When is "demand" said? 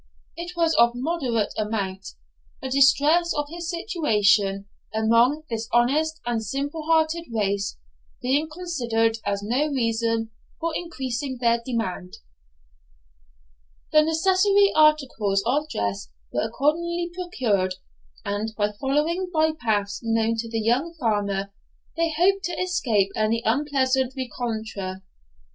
11.63-12.17